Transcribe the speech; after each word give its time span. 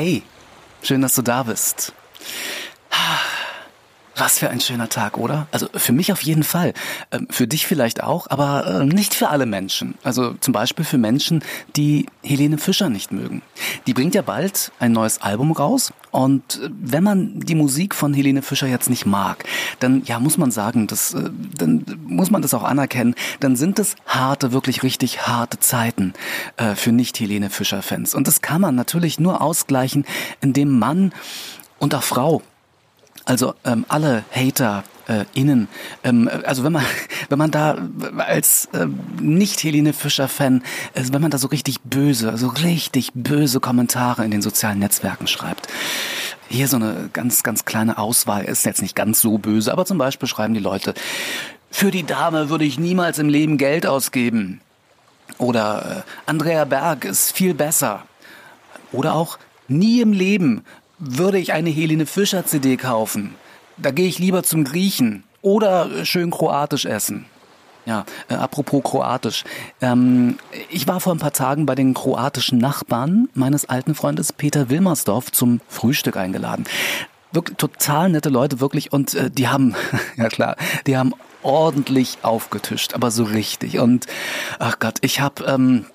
Hey, 0.00 0.22
schön, 0.80 1.02
dass 1.02 1.16
du 1.16 1.22
da 1.22 1.42
bist. 1.42 1.92
Was 4.18 4.40
für 4.40 4.50
ein 4.50 4.60
schöner 4.60 4.88
Tag, 4.88 5.16
oder? 5.16 5.46
Also 5.52 5.68
für 5.74 5.92
mich 5.92 6.10
auf 6.10 6.22
jeden 6.22 6.42
Fall. 6.42 6.74
Ähm, 7.12 7.28
für 7.30 7.46
dich 7.46 7.66
vielleicht 7.66 8.02
auch, 8.02 8.26
aber 8.28 8.66
äh, 8.66 8.84
nicht 8.84 9.14
für 9.14 9.28
alle 9.28 9.46
Menschen. 9.46 9.94
Also 10.02 10.34
zum 10.40 10.52
Beispiel 10.52 10.84
für 10.84 10.98
Menschen, 10.98 11.44
die 11.76 12.06
Helene 12.22 12.58
Fischer 12.58 12.88
nicht 12.88 13.12
mögen. 13.12 13.42
Die 13.86 13.94
bringt 13.94 14.16
ja 14.16 14.22
bald 14.22 14.72
ein 14.80 14.90
neues 14.92 15.22
Album 15.22 15.52
raus. 15.52 15.92
Und 16.10 16.60
äh, 16.62 16.68
wenn 16.80 17.04
man 17.04 17.38
die 17.38 17.54
Musik 17.54 17.94
von 17.94 18.12
Helene 18.12 18.42
Fischer 18.42 18.66
jetzt 18.66 18.90
nicht 18.90 19.06
mag, 19.06 19.44
dann 19.78 20.02
ja 20.04 20.18
muss 20.18 20.36
man 20.36 20.50
sagen, 20.50 20.88
das, 20.88 21.14
äh, 21.14 21.30
dann 21.56 21.84
muss 22.04 22.30
man 22.30 22.42
das 22.42 22.54
auch 22.54 22.64
anerkennen. 22.64 23.14
Dann 23.38 23.54
sind 23.54 23.78
es 23.78 23.94
harte, 24.06 24.52
wirklich 24.52 24.82
richtig 24.82 25.26
harte 25.26 25.60
Zeiten 25.60 26.12
für 26.74 26.92
nicht 26.92 27.18
Helene 27.20 27.50
Fischer 27.50 27.82
Fans. 27.82 28.14
Und 28.14 28.26
das 28.26 28.42
kann 28.42 28.60
man 28.60 28.74
natürlich 28.74 29.20
nur 29.20 29.40
ausgleichen, 29.40 30.04
indem 30.40 30.78
Mann 30.78 31.12
und 31.78 31.94
auch 31.94 32.02
Frau 32.02 32.42
also 33.28 33.54
ähm, 33.64 33.84
alle 33.88 34.24
Hater 34.30 34.84
äh, 35.06 35.26
innen, 35.34 35.68
ähm, 36.02 36.30
also 36.44 36.64
wenn 36.64 36.72
man 36.72 36.84
wenn 37.28 37.38
man 37.38 37.50
da 37.50 37.76
als 38.16 38.70
äh, 38.72 38.86
nicht 39.20 39.62
Helene 39.62 39.92
Fischer 39.92 40.28
Fan, 40.28 40.62
äh, 40.94 41.02
wenn 41.12 41.20
man 41.20 41.30
da 41.30 41.36
so 41.36 41.48
richtig 41.48 41.82
böse, 41.82 42.38
so 42.38 42.48
richtig 42.48 43.10
böse 43.12 43.60
Kommentare 43.60 44.24
in 44.24 44.30
den 44.30 44.40
sozialen 44.40 44.78
Netzwerken 44.78 45.26
schreibt. 45.26 45.68
Hier 46.48 46.68
so 46.68 46.76
eine 46.76 47.10
ganz 47.12 47.42
ganz 47.42 47.66
kleine 47.66 47.98
Auswahl 47.98 48.44
ist 48.44 48.64
jetzt 48.64 48.80
nicht 48.80 48.96
ganz 48.96 49.20
so 49.20 49.36
böse, 49.36 49.72
aber 49.72 49.84
zum 49.84 49.98
Beispiel 49.98 50.26
schreiben 50.26 50.54
die 50.54 50.60
Leute: 50.60 50.94
Für 51.70 51.90
die 51.90 52.04
Dame 52.04 52.48
würde 52.48 52.64
ich 52.64 52.78
niemals 52.78 53.18
im 53.18 53.28
Leben 53.28 53.58
Geld 53.58 53.86
ausgeben. 53.86 54.62
Oder 55.36 56.04
äh, 56.06 56.30
Andrea 56.30 56.64
Berg 56.64 57.04
ist 57.04 57.32
viel 57.32 57.52
besser. 57.52 58.04
Oder 58.90 59.14
auch 59.14 59.38
nie 59.68 60.00
im 60.00 60.14
Leben 60.14 60.64
würde 60.98 61.38
ich 61.38 61.52
eine 61.52 61.70
Helene 61.70 62.06
Fischer 62.06 62.44
CD 62.44 62.76
kaufen, 62.76 63.34
da 63.76 63.90
gehe 63.90 64.08
ich 64.08 64.18
lieber 64.18 64.42
zum 64.42 64.64
Griechen 64.64 65.24
oder 65.42 66.04
schön 66.04 66.30
kroatisch 66.30 66.84
essen. 66.84 67.26
Ja, 67.86 68.04
äh, 68.28 68.34
apropos 68.34 68.82
kroatisch. 68.84 69.44
Ähm, 69.80 70.36
ich 70.68 70.86
war 70.86 71.00
vor 71.00 71.14
ein 71.14 71.18
paar 71.18 71.32
Tagen 71.32 71.64
bei 71.64 71.74
den 71.74 71.94
kroatischen 71.94 72.58
Nachbarn 72.58 73.30
meines 73.32 73.66
alten 73.66 73.94
Freundes 73.94 74.32
Peter 74.32 74.68
Wilmersdorf 74.68 75.32
zum 75.32 75.62
Frühstück 75.68 76.18
eingeladen. 76.18 76.64
Wirklich 77.32 77.56
total 77.56 78.10
nette 78.10 78.28
Leute, 78.28 78.60
wirklich. 78.60 78.92
Und 78.92 79.14
äh, 79.14 79.30
die 79.30 79.48
haben, 79.48 79.74
ja 80.16 80.28
klar, 80.28 80.56
die 80.86 80.98
haben 80.98 81.14
ordentlich 81.42 82.18
aufgetischt, 82.20 82.92
aber 82.92 83.10
so 83.10 83.24
richtig. 83.24 83.78
Und 83.78 84.06
ach 84.58 84.78
Gott, 84.78 84.96
ich 85.00 85.20
habe 85.20 85.44
ähm, 85.44 85.86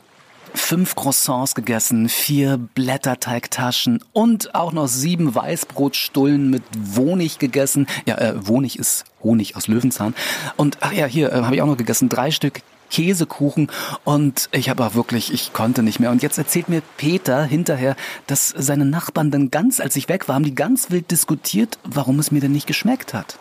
fünf 0.54 0.96
Croissants 0.96 1.56
gegessen, 1.56 2.10
vier 2.10 2.58
Blätterteigtaschen 2.58 4.04
und 4.14 4.56
auch 4.56 4.72
noch 4.72 4.88
sieben 4.88 5.34
Weißbrotstullen 5.34 6.50
mit 6.50 6.64
Honig 6.96 7.40
gegessen. 7.40 7.88
Ja, 8.06 8.18
äh, 8.18 8.36
Honig 8.48 8.78
ist 8.78 9.06
Honig 9.24 9.56
aus 9.56 9.68
Löwenzahn. 9.68 10.14
Und 10.58 10.78
ach 10.82 10.92
ja, 10.92 11.06
hier 11.06 11.32
äh, 11.32 11.42
habe 11.44 11.56
ich 11.56 11.62
auch 11.62 11.68
noch 11.68 11.78
gegessen, 11.78 12.10
drei 12.10 12.32
Stück 12.32 12.62
Käsekuchen 12.94 13.72
und 14.04 14.50
ich 14.52 14.70
habe 14.70 14.86
auch 14.86 14.94
wirklich, 14.94 15.34
ich 15.34 15.52
konnte 15.52 15.82
nicht 15.82 16.00
mehr. 16.00 16.12
Und 16.12 16.22
jetzt 16.22 16.38
erzählt 16.38 16.70
mir 16.70 16.84
Peter 16.98 17.44
hinterher, 17.44 17.96
dass 18.28 18.50
seine 18.56 18.86
Nachbarn 18.86 19.32
dann 19.32 19.50
ganz, 19.50 19.80
als 19.80 19.96
ich 19.96 20.10
weg 20.10 20.28
war, 20.28 20.36
haben 20.36 20.46
die 20.46 20.54
ganz 20.54 20.92
wild 20.92 21.10
diskutiert, 21.10 21.80
warum 21.84 22.20
es 22.20 22.30
mir 22.30 22.40
denn 22.40 22.52
nicht 22.52 22.68
geschmeckt 22.68 23.16
hat. 23.16 23.40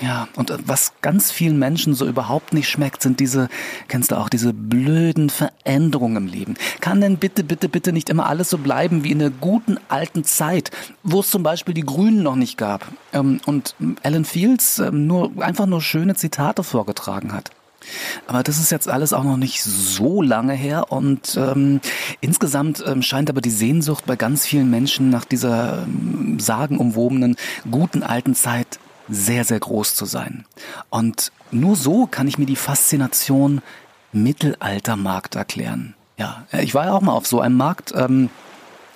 Ja, 0.00 0.28
und 0.36 0.50
äh, 0.50 0.58
was 0.66 0.92
ganz 1.00 1.30
vielen 1.30 1.58
Menschen 1.58 1.94
so 1.94 2.06
überhaupt 2.06 2.52
nicht 2.52 2.68
schmeckt, 2.68 3.02
sind 3.02 3.18
diese, 3.18 3.48
kennst 3.88 4.10
du 4.10 4.16
auch, 4.16 4.28
diese 4.28 4.52
blöden 4.52 5.30
Veränderungen 5.30 6.16
im 6.16 6.26
Leben. 6.26 6.54
Kann 6.80 7.00
denn 7.00 7.16
bitte, 7.16 7.44
bitte, 7.44 7.68
bitte 7.68 7.92
nicht 7.92 8.10
immer 8.10 8.26
alles 8.26 8.50
so 8.50 8.58
bleiben 8.58 9.04
wie 9.04 9.12
in 9.12 9.20
der 9.20 9.30
guten 9.30 9.78
alten 9.88 10.24
Zeit, 10.24 10.70
wo 11.02 11.20
es 11.20 11.30
zum 11.30 11.42
Beispiel 11.42 11.72
die 11.72 11.86
Grünen 11.86 12.22
noch 12.22 12.36
nicht 12.36 12.58
gab 12.58 12.86
ähm, 13.12 13.40
und 13.46 13.74
Alan 14.02 14.26
Fields 14.26 14.78
ähm, 14.80 15.06
nur, 15.06 15.32
einfach 15.38 15.66
nur 15.66 15.80
schöne 15.80 16.14
Zitate 16.14 16.62
vorgetragen 16.62 17.32
hat? 17.32 17.50
Aber 18.26 18.42
das 18.42 18.58
ist 18.58 18.70
jetzt 18.70 18.88
alles 18.88 19.12
auch 19.12 19.24
noch 19.24 19.36
nicht 19.36 19.62
so 19.62 20.22
lange 20.22 20.54
her 20.54 20.90
und 20.90 21.36
ähm, 21.36 21.80
insgesamt 22.20 22.82
ähm, 22.86 23.02
scheint 23.02 23.30
aber 23.30 23.40
die 23.40 23.50
Sehnsucht 23.50 24.06
bei 24.06 24.16
ganz 24.16 24.46
vielen 24.46 24.70
Menschen 24.70 25.10
nach 25.10 25.24
dieser 25.24 25.84
ähm, 25.84 26.38
sagenumwobenen 26.40 27.36
guten 27.70 28.02
alten 28.02 28.34
Zeit 28.34 28.65
sehr, 29.08 29.44
sehr 29.44 29.60
groß 29.60 29.94
zu 29.94 30.04
sein. 30.04 30.44
Und 30.90 31.32
nur 31.50 31.76
so 31.76 32.06
kann 32.06 32.28
ich 32.28 32.38
mir 32.38 32.46
die 32.46 32.56
Faszination 32.56 33.62
Mittelaltermarkt 34.12 35.34
erklären. 35.34 35.94
Ja, 36.16 36.46
ich 36.52 36.74
war 36.74 36.86
ja 36.86 36.92
auch 36.92 37.02
mal 37.02 37.12
auf 37.12 37.26
so 37.26 37.40
einem 37.40 37.56
Markt, 37.56 37.92
ähm, 37.94 38.30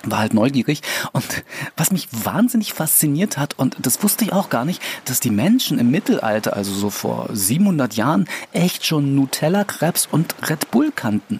war 0.03 0.19
halt 0.19 0.33
neugierig 0.33 0.81
und 1.11 1.43
was 1.77 1.91
mich 1.91 2.07
wahnsinnig 2.11 2.73
fasziniert 2.73 3.37
hat 3.37 3.57
und 3.59 3.77
das 3.79 4.01
wusste 4.01 4.25
ich 4.25 4.33
auch 4.33 4.49
gar 4.49 4.65
nicht, 4.65 4.81
dass 5.05 5.19
die 5.19 5.29
Menschen 5.29 5.77
im 5.77 5.91
Mittelalter, 5.91 6.55
also 6.55 6.73
so 6.73 6.89
vor 6.89 7.29
700 7.31 7.93
Jahren, 7.93 8.27
echt 8.51 8.85
schon 8.85 9.15
Nutella-Krebs 9.15 10.07
und 10.11 10.35
Red 10.49 10.71
Bull 10.71 10.91
kannten. 10.91 11.39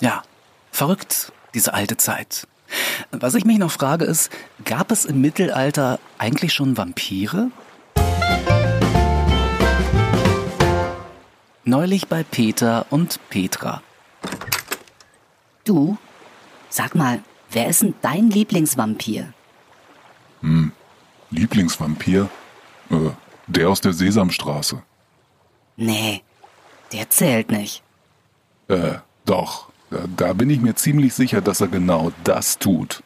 Ja, 0.00 0.22
verrückt, 0.70 1.32
diese 1.54 1.74
alte 1.74 1.96
Zeit. 1.96 2.46
Was 3.10 3.34
ich 3.34 3.44
mich 3.44 3.58
noch 3.58 3.70
frage 3.70 4.04
ist, 4.04 4.30
gab 4.64 4.90
es 4.90 5.04
im 5.04 5.20
Mittelalter 5.20 5.98
eigentlich 6.18 6.52
schon 6.52 6.76
Vampire? 6.76 7.50
Neulich 11.64 12.08
bei 12.08 12.22
Peter 12.24 12.86
und 12.90 13.18
Petra. 13.30 13.82
Du, 15.64 15.96
sag 16.68 16.94
mal, 16.94 17.22
wer 17.50 17.68
ist 17.68 17.82
denn 17.82 17.94
dein 18.02 18.30
Lieblingsvampir? 18.30 19.32
Hm, 20.40 20.72
Lieblingsvampir? 21.30 22.28
Äh, 22.90 23.10
der 23.46 23.68
aus 23.68 23.80
der 23.80 23.92
Sesamstraße. 23.92 24.82
Nee, 25.76 26.22
der 26.92 27.10
zählt 27.10 27.50
nicht. 27.50 27.82
Äh, 28.68 28.96
doch. 29.24 29.70
Da, 30.16 30.32
bin 30.32 30.50
ich 30.50 30.60
mir 30.60 30.74
ziemlich 30.74 31.14
sicher, 31.14 31.40
dass 31.40 31.60
er 31.60 31.68
genau 31.68 32.12
das 32.24 32.58
tut. 32.58 33.02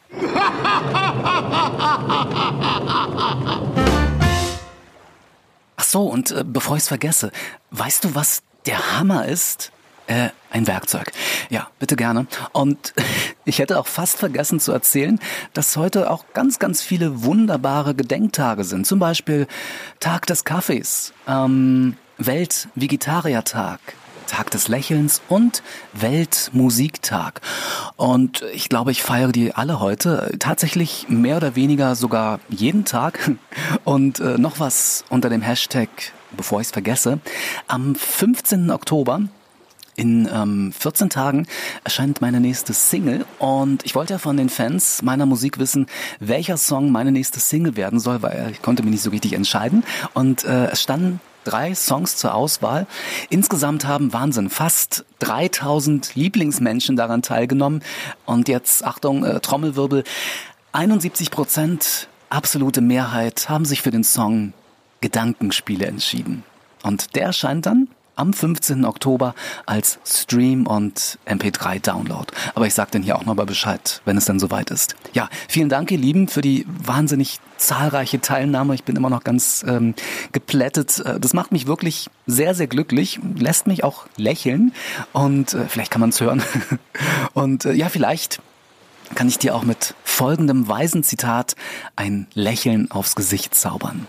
Ach 5.75 5.83
so, 5.83 6.03
und 6.03 6.31
äh, 6.31 6.43
bevor 6.45 6.77
ich 6.77 6.83
es 6.83 6.87
vergesse, 6.87 7.31
weißt 7.71 8.05
du, 8.05 8.15
was 8.15 8.41
der 8.65 8.97
Hammer 8.97 9.27
ist? 9.27 9.71
Äh, 10.07 10.29
ein 10.49 10.65
Werkzeug. 10.65 11.11
Ja, 11.49 11.67
bitte 11.77 11.95
gerne. 11.95 12.25
Und 12.51 12.95
ich 13.45 13.59
hätte 13.59 13.79
auch 13.79 13.85
fast 13.85 14.17
vergessen 14.17 14.59
zu 14.59 14.71
erzählen, 14.71 15.19
dass 15.53 15.77
heute 15.77 16.09
auch 16.09 16.25
ganz, 16.33 16.57
ganz 16.57 16.81
viele 16.81 17.23
wunderbare 17.23 17.93
Gedenktage 17.93 18.63
sind. 18.63 18.87
Zum 18.87 18.97
Beispiel 18.97 19.47
Tag 19.99 20.25
des 20.25 20.45
Kaffees, 20.45 21.13
ähm, 21.27 21.95
Welt-Vegetarier-Tag, 22.17 23.79
Tag 24.29 24.51
des 24.51 24.67
Lächelns 24.67 25.21
und 25.27 25.63
Weltmusiktag. 25.93 27.41
Und 27.97 28.43
ich 28.53 28.69
glaube, 28.69 28.91
ich 28.91 29.01
feiere 29.01 29.31
die 29.31 29.53
alle 29.53 29.79
heute. 29.79 30.31
Tatsächlich 30.39 31.07
mehr 31.09 31.37
oder 31.37 31.55
weniger 31.55 31.95
sogar 31.95 32.39
jeden 32.47 32.85
Tag. 32.85 33.31
Und 33.83 34.19
äh, 34.19 34.37
noch 34.37 34.59
was 34.59 35.03
unter 35.09 35.29
dem 35.29 35.41
Hashtag, 35.41 35.89
bevor 36.31 36.61
ich 36.61 36.67
es 36.67 36.71
vergesse. 36.71 37.19
Am 37.67 37.95
15. 37.95 38.69
Oktober 38.69 39.21
in 39.95 40.29
ähm, 40.31 40.71
14 40.77 41.09
Tagen 41.09 41.45
erscheint 41.83 42.21
meine 42.21 42.39
nächste 42.39 42.73
Single 42.73 43.25
und 43.37 43.85
ich 43.85 43.95
wollte 43.95 44.13
ja 44.13 44.17
von 44.17 44.37
den 44.37 44.47
Fans 44.47 45.01
meiner 45.01 45.25
Musik 45.25 45.59
wissen, 45.59 45.87
welcher 46.21 46.55
Song 46.55 46.91
meine 46.91 47.11
nächste 47.11 47.41
Single 47.41 47.75
werden 47.75 47.99
soll, 47.99 48.21
weil 48.21 48.51
ich 48.51 48.61
konnte 48.61 48.83
mich 48.83 48.91
nicht 48.91 49.01
so 49.01 49.09
richtig 49.09 49.33
entscheiden. 49.33 49.83
Und 50.13 50.45
äh, 50.45 50.67
es 50.67 50.81
standen 50.81 51.19
drei 51.43 51.75
Songs 51.75 52.17
zur 52.17 52.33
Auswahl. 52.33 52.87
Insgesamt 53.29 53.85
haben 53.85 54.13
Wahnsinn 54.13 54.49
fast 54.49 55.05
3000 55.19 56.15
Lieblingsmenschen 56.15 56.95
daran 56.95 57.21
teilgenommen. 57.21 57.83
Und 58.25 58.47
jetzt, 58.47 58.83
Achtung, 58.83 59.23
äh, 59.23 59.39
Trommelwirbel, 59.39 60.03
71 60.71 61.31
Prozent, 61.31 62.07
absolute 62.29 62.81
Mehrheit, 62.81 63.49
haben 63.49 63.65
sich 63.65 63.81
für 63.81 63.91
den 63.91 64.03
Song 64.03 64.53
Gedankenspiele 65.01 65.85
entschieden. 65.85 66.43
Und 66.83 67.15
der 67.15 67.25
erscheint 67.25 67.65
dann 67.65 67.87
am 68.19 68.33
15. 68.33 68.85
Oktober 68.85 69.33
als 69.65 69.99
Stream 70.05 70.67
und 70.67 71.17
MP3 71.25 71.81
Download. 71.81 72.27
Aber 72.53 72.67
ich 72.67 72.73
sage 72.73 72.91
dann 72.91 73.03
hier 73.03 73.17
auch 73.17 73.25
nochmal 73.25 73.45
Bescheid, 73.45 74.01
wenn 74.05 74.17
es 74.17 74.25
dann 74.25 74.39
soweit 74.39 74.71
ist. 74.71 74.95
Ja, 75.13 75.29
vielen 75.47 75.69
Dank, 75.69 75.89
ihr 75.91 75.97
Lieben, 75.97 76.27
für 76.27 76.41
die 76.41 76.65
wahnsinnig 76.67 77.39
zahlreiche 77.57 78.21
Teilnahme. 78.21 78.75
Ich 78.75 78.83
bin 78.83 78.95
immer 78.95 79.09
noch 79.09 79.23
ganz 79.23 79.63
ähm, 79.67 79.95
geplättet. 80.31 80.99
Äh, 80.99 81.19
das 81.19 81.33
macht 81.33 81.51
mich 81.51 81.67
wirklich 81.67 82.09
sehr, 82.27 82.53
sehr 82.55 82.67
glücklich, 82.67 83.19
lässt 83.35 83.67
mich 83.67 83.83
auch 83.83 84.05
lächeln 84.17 84.73
und 85.13 85.53
äh, 85.53 85.65
vielleicht 85.67 85.91
kann 85.91 86.01
man 86.01 86.09
es 86.09 86.21
hören. 86.21 86.43
und 87.33 87.65
äh, 87.65 87.73
ja, 87.73 87.89
vielleicht 87.89 88.41
kann 89.15 89.27
ich 89.27 89.39
dir 89.39 89.55
auch 89.55 89.63
mit 89.63 89.95
folgendem 90.03 90.67
weisen 90.67 91.03
Zitat 91.03 91.55
ein 91.95 92.27
Lächeln 92.33 92.91
aufs 92.91 93.15
Gesicht 93.15 93.55
zaubern. 93.55 94.05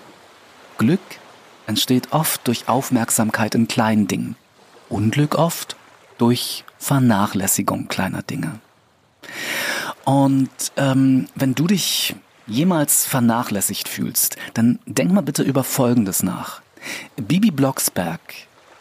Glück 0.79 1.01
entsteht 1.71 2.13
oft 2.13 2.47
durch 2.47 2.69
Aufmerksamkeit 2.69 3.55
in 3.55 3.69
kleinen 3.69 4.09
Dingen, 4.09 4.37
Unglück 4.89 5.37
oft 5.37 5.77
durch 6.19 6.65
Vernachlässigung 6.79 7.89
kleiner 7.89 8.23
Dinge. 8.23 8.59
Und 10.05 10.51
ähm, 10.77 11.29
wenn 11.37 11.55
du 11.55 11.67
dich 11.69 12.17
jemals 12.47 13.07
vernachlässigt 13.07 13.89
fühlst, 13.89 14.37
dann 14.55 14.81
denk 14.87 15.13
mal 15.13 15.21
bitte 15.21 15.45
über 15.45 15.63
Folgendes 15.63 16.23
nach. 16.25 16.61
Bibi 17.17 17.53
Blocksberg 17.53 18.21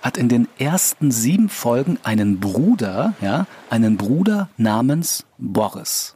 hat 0.02 0.18
in 0.18 0.28
den 0.28 0.48
ersten 0.58 1.12
sieben 1.12 1.50
Folgen 1.50 2.00
einen 2.04 2.40
Bruder, 2.40 3.14
ja, 3.22 3.46
einen 3.70 3.98
Bruder 3.98 4.50
namens 4.58 5.26
Boris. 5.38 6.16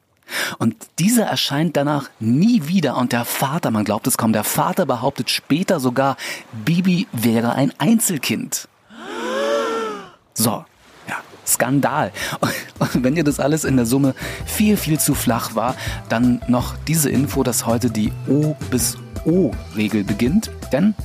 Und 0.58 0.76
dieser 1.00 1.26
erscheint 1.26 1.78
danach 1.78 2.10
nie 2.20 2.68
wieder 2.68 2.98
und 2.98 3.12
der 3.12 3.26
Vater, 3.26 3.72
man 3.72 3.84
glaubt 3.84 4.08
es 4.08 4.18
kaum, 4.18 4.34
der 4.34 4.44
Vater 4.44 4.86
behauptet 4.86 5.30
später 5.30 5.80
sogar, 5.80 6.18
Bibi 6.66 7.08
wäre 7.12 7.54
ein 7.54 7.74
Einzelkind. 7.78 8.68
So, 10.34 10.66
ja, 11.08 11.16
Skandal. 11.46 12.12
Und 12.80 13.04
wenn 13.04 13.16
dir 13.16 13.24
das 13.24 13.40
alles 13.40 13.64
in 13.64 13.78
der 13.78 13.86
Summe 13.86 14.16
viel, 14.46 14.78
viel 14.78 15.00
zu 15.00 15.14
flach 15.16 15.56
war, 15.56 15.76
dann 16.10 16.42
noch 16.48 16.76
diese 16.88 17.10
Info, 17.10 17.44
dass 17.44 17.66
heute 17.66 17.90
die 17.90 18.12
O 18.28 18.56
bis 18.72 18.98
O-Regel 19.26 20.04
beginnt. 20.04 20.50
Denn 20.72 20.96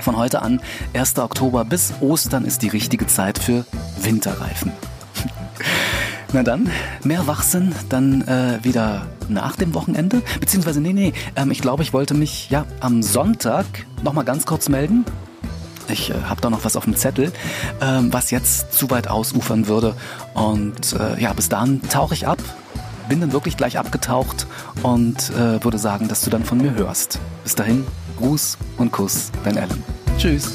von 0.00 0.16
heute 0.16 0.42
an, 0.42 0.60
1. 0.94 1.18
Oktober 1.18 1.64
bis 1.64 1.92
Ostern 2.00 2.44
ist 2.44 2.62
die 2.62 2.68
richtige 2.68 3.06
Zeit 3.06 3.38
für 3.38 3.64
Winterreifen. 4.00 4.72
Na 6.32 6.42
dann, 6.42 6.70
mehr 7.04 7.26
Wachsinn 7.26 7.74
dann 7.88 8.22
äh, 8.28 8.58
wieder 8.62 9.06
nach 9.28 9.56
dem 9.56 9.72
Wochenende. 9.74 10.22
Beziehungsweise, 10.40 10.80
nee, 10.80 10.92
nee, 10.92 11.12
ähm, 11.36 11.50
ich 11.50 11.62
glaube, 11.62 11.82
ich 11.82 11.94
wollte 11.94 12.12
mich 12.12 12.50
ja 12.50 12.66
am 12.80 13.02
Sonntag 13.02 13.64
nochmal 14.02 14.24
ganz 14.24 14.44
kurz 14.44 14.68
melden. 14.68 15.06
Ich 15.88 16.10
äh, 16.10 16.14
habe 16.28 16.40
da 16.42 16.50
noch 16.50 16.64
was 16.66 16.76
auf 16.76 16.84
dem 16.84 16.96
Zettel, 16.96 17.32
ähm, 17.80 18.12
was 18.12 18.30
jetzt 18.30 18.74
zu 18.74 18.90
weit 18.90 19.08
ausufern 19.08 19.68
würde. 19.68 19.94
Und 20.34 20.92
äh, 20.92 21.18
ja, 21.20 21.32
bis 21.32 21.48
dahin 21.48 21.80
tauche 21.88 22.12
ich 22.12 22.26
ab, 22.26 22.38
bin 23.08 23.22
dann 23.22 23.32
wirklich 23.32 23.56
gleich 23.56 23.78
abgetaucht 23.78 24.46
und 24.82 25.30
äh, 25.30 25.64
würde 25.64 25.78
sagen, 25.78 26.08
dass 26.08 26.20
du 26.20 26.30
dann 26.30 26.44
von 26.44 26.58
mir 26.58 26.74
hörst. 26.74 27.18
Bis 27.42 27.54
dahin, 27.54 27.86
Gruß 28.18 28.58
und 28.76 28.92
Kuss, 28.92 29.30
dein 29.44 29.56
Alan. 29.56 29.82
Tschüss. 30.18 30.52